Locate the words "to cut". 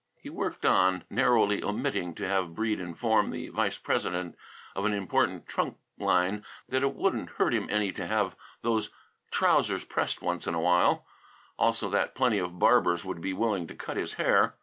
13.67-13.95